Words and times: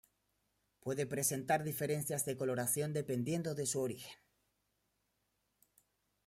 Puede 0.79 1.05
presentar 1.05 1.63
diferencias 1.63 2.25
de 2.25 2.35
coloración 2.35 2.91
dependiendo 2.91 3.53
de 3.53 3.67
su 3.67 3.79
origen. 3.81 4.17